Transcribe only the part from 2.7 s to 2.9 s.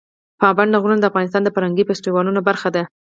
ده.